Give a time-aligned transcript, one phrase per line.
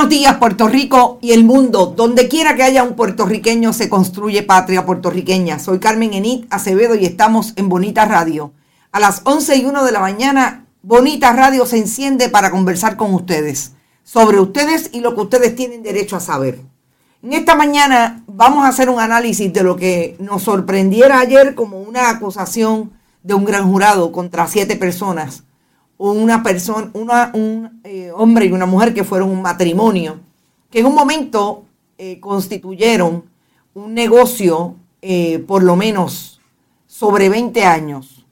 [0.00, 1.92] Buenos días, Puerto Rico y el mundo.
[1.94, 5.58] Donde quiera que haya un puertorriqueño se construye patria puertorriqueña.
[5.58, 8.54] Soy Carmen Enit Acevedo y estamos en Bonita Radio.
[8.92, 13.12] A las 11 y 1 de la mañana, Bonita Radio se enciende para conversar con
[13.12, 13.72] ustedes
[14.02, 16.62] sobre ustedes y lo que ustedes tienen derecho a saber.
[17.22, 21.78] En esta mañana vamos a hacer un análisis de lo que nos sorprendiera ayer como
[21.78, 22.90] una acusación
[23.22, 25.44] de un gran jurado contra siete personas
[26.08, 26.90] una persona,
[27.34, 30.18] un eh, hombre y una mujer que fueron un matrimonio,
[30.70, 31.64] que en un momento
[31.98, 33.24] eh, constituyeron
[33.74, 36.40] un negocio eh, por lo menos
[36.86, 38.24] sobre 20 años.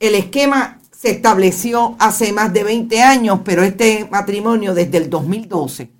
[0.00, 5.90] El esquema se estableció hace más de 20 años, pero este matrimonio desde el 2012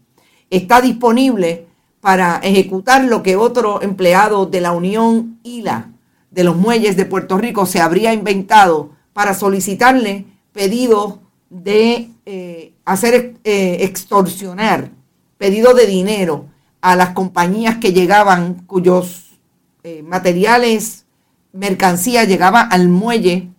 [0.48, 1.66] está disponible
[2.00, 5.90] para ejecutar lo que otro empleado de la Unión ILA
[6.30, 11.20] de los muelles de Puerto Rico se habría inventado para solicitarle pedido
[11.50, 14.90] de eh, hacer eh, extorsionar,
[15.36, 16.46] pedido de dinero
[16.80, 19.38] a las compañías que llegaban, cuyos
[19.82, 21.04] eh, materiales,
[21.52, 23.50] mercancía llegaba al muelle,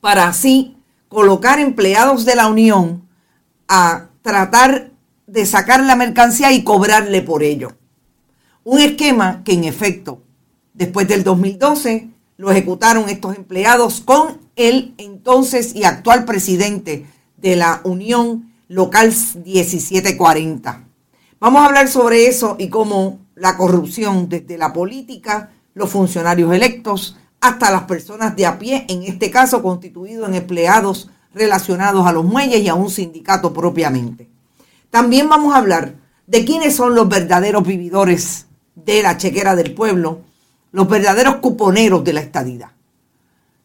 [0.00, 0.76] para así
[1.08, 3.08] colocar empleados de la Unión
[3.68, 4.90] a tratar
[5.26, 7.76] de sacar la mercancía y cobrarle por ello.
[8.64, 10.22] Un esquema que en efecto,
[10.74, 17.06] después del 2012, lo ejecutaron estos empleados con el entonces y actual presidente
[17.38, 20.84] de la Unión Local 1740.
[21.40, 27.16] Vamos a hablar sobre eso y cómo la corrupción desde la política, los funcionarios electos,
[27.40, 32.24] hasta las personas de a pie, en este caso constituido en empleados relacionados a los
[32.24, 34.28] muelles y a un sindicato propiamente.
[34.90, 35.94] También vamos a hablar
[36.26, 40.20] de quiénes son los verdaderos vividores de la chequera del pueblo,
[40.70, 42.72] los verdaderos cuponeros de la estadidad.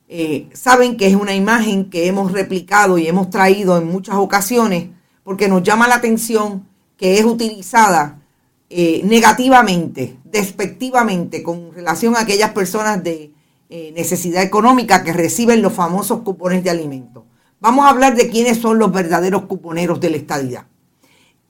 [0.08, 4.90] Eh, saben que es una imagen que hemos replicado y hemos traído en muchas ocasiones
[5.24, 6.68] porque nos llama la atención
[6.98, 8.22] que es utilizada
[8.70, 13.32] eh, negativamente, despectivamente, con relación a aquellas personas de
[13.70, 17.24] eh, necesidad económica que reciben los famosos cupones de alimentos.
[17.60, 20.66] Vamos a hablar de quiénes son los verdaderos cuponeros de la estadidad.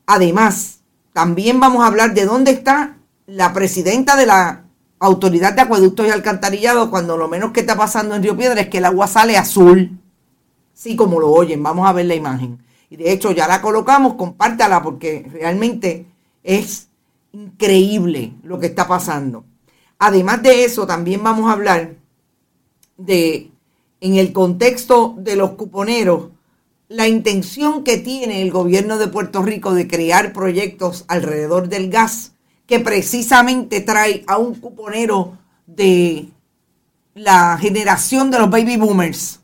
[0.05, 0.79] Además,
[1.11, 4.64] también vamos a hablar de dónde está la presidenta de la
[4.99, 8.69] autoridad de acueductos y alcantarillado, cuando lo menos que está pasando en Río Piedra es
[8.69, 9.99] que el agua sale azul.
[10.73, 12.59] Sí, como lo oyen, vamos a ver la imagen.
[12.89, 16.05] Y de hecho ya la colocamos, compártala porque realmente
[16.43, 16.89] es
[17.31, 19.45] increíble lo que está pasando.
[19.97, 21.95] Además de eso, también vamos a hablar
[22.97, 23.51] de,
[24.01, 26.29] en el contexto de los cuponeros,
[26.87, 32.34] la intención que tiene el gobierno de Puerto Rico de crear proyectos alrededor del gas
[32.67, 36.27] que precisamente trae a un cuponero de
[37.13, 39.41] la generación de los baby boomers.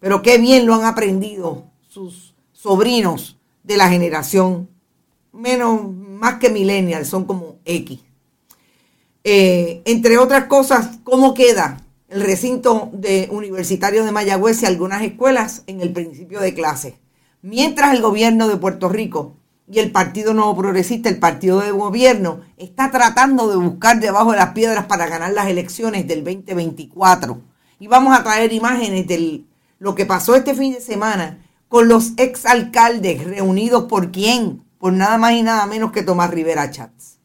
[0.00, 4.68] Pero qué bien lo han aprendido sus sobrinos de la generación
[5.32, 8.00] menos, más que millennials, son como X.
[9.24, 15.64] Eh, entre otras cosas, ¿cómo queda el recinto de universitario de Mayagüez y algunas escuelas
[15.66, 16.98] en el principio de clase?
[17.42, 19.36] Mientras el gobierno de Puerto Rico
[19.70, 24.38] y el Partido Nuevo Progresista, el partido de gobierno, está tratando de buscar debajo de
[24.38, 27.40] las piedras para ganar las elecciones del 2024.
[27.78, 29.44] Y vamos a traer imágenes de
[29.78, 35.18] lo que pasó este fin de semana con los exalcaldes reunidos por quién, por nada
[35.18, 37.18] más y nada menos que Tomás Rivera Chats.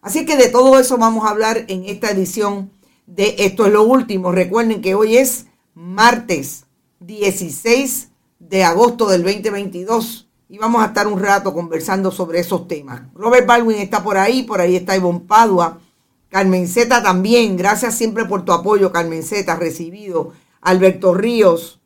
[0.00, 2.70] Así que de todo eso vamos a hablar en esta edición
[3.06, 4.30] de Esto es lo último.
[4.30, 6.66] Recuerden que hoy es martes
[7.00, 10.23] 16 de agosto del 2022
[10.54, 13.02] y vamos a estar un rato conversando sobre esos temas.
[13.12, 15.80] Robert Baldwin está por ahí, por ahí está Ivonne Padua,
[16.28, 21.80] Carmen Zeta también, gracias siempre por tu apoyo, Carmen Zeta, recibido, Alberto Ríos,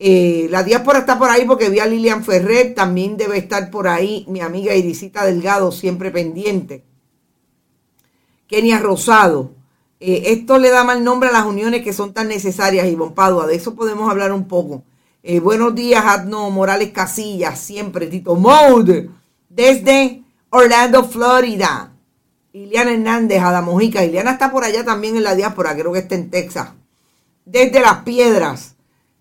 [0.00, 3.86] eh, la diáspora está por ahí porque vi a Lilian Ferrer, también debe estar por
[3.86, 6.82] ahí mi amiga Irisita Delgado, siempre pendiente.
[8.48, 9.52] Kenia Rosado.
[10.00, 13.46] Eh, esto le da mal nombre a las uniones que son tan necesarias, Ivonne Padua,
[13.46, 14.82] de eso podemos hablar un poco.
[15.20, 19.10] Eh, buenos días, Adno Morales Casillas, siempre Tito Mode,
[19.48, 21.92] desde Orlando, Florida.
[22.52, 24.04] Iliana Hernández, a la Mojica.
[24.04, 26.68] Iliana está por allá también en la diáspora, creo que está en Texas.
[27.44, 28.76] Desde Las Piedras,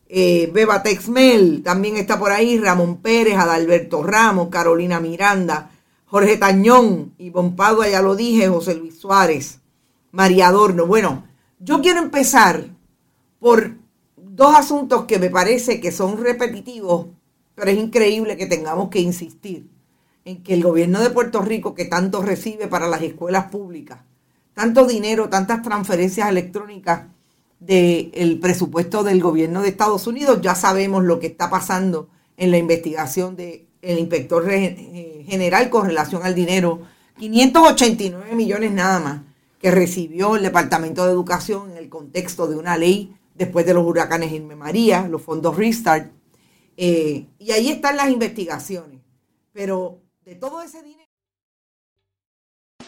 [0.08, 2.60] eh, Beba Texmel, también está por ahí.
[2.60, 5.72] Ramón Pérez, Adalberto Ramos, Carolina Miranda,
[6.06, 9.62] Jorge Tañón, y Padua, ya lo dije, José Luis Suárez,
[10.12, 10.86] María Adorno.
[10.86, 11.26] Bueno,
[11.60, 12.66] yo quiero empezar
[13.40, 13.87] por
[14.38, 17.08] dos asuntos que me parece que son repetitivos,
[17.56, 19.68] pero es increíble que tengamos que insistir
[20.26, 23.98] en que el gobierno de Puerto Rico, que tanto recibe para las escuelas públicas,
[24.54, 27.08] tanto dinero, tantas transferencias electrónicas
[27.60, 32.08] del presupuesto del gobierno de Estados Unidos, ya sabemos lo que está pasando
[32.38, 36.82] en la investigación del inspector eh, general con relación al dinero,
[37.18, 39.22] 589 millones nada más
[39.60, 43.86] que recibió el Departamento de Educación en el contexto de una ley después de los
[43.86, 46.12] huracanes Irma María, los fondos Restart.
[46.76, 49.02] Eh, y ahí están las investigaciones.
[49.54, 51.08] Pero de todo ese dinero...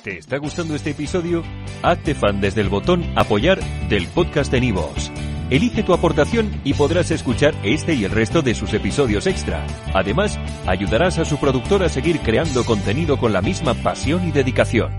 [0.03, 1.43] ¿Te está gustando este episodio?
[1.83, 3.59] Hazte fan desde el botón apoyar
[3.89, 5.11] del podcast de Nivos.
[5.49, 9.65] Elige tu aportación y podrás escuchar este y el resto de sus episodios extra.
[9.93, 10.37] Además,
[10.67, 14.98] ayudarás a su productor a seguir creando contenido con la misma pasión y dedicación.